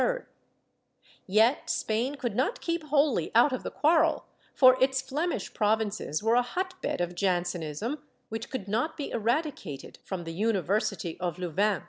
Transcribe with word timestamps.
^ 0.01 0.25
Yet 1.27 1.69
Spain 1.69 2.15
could 2.15 2.35
not 2.35 2.59
keep 2.59 2.81
wholly 2.85 3.29
out 3.35 3.53
of 3.53 3.61
the 3.61 3.69
quarrel, 3.69 4.25
for 4.55 4.75
its 4.81 4.99
Flemish 4.99 5.53
provinces 5.53 6.23
were 6.23 6.33
a 6.33 6.41
hot 6.41 6.81
bed 6.81 7.01
of 7.01 7.13
Jansenism 7.13 7.99
which 8.29 8.49
could 8.49 8.67
not 8.67 8.97
be 8.97 9.11
eradicated 9.11 9.99
from 10.03 10.23
the 10.23 10.33
University 10.33 11.19
of 11.19 11.37
Louvain. 11.37 11.79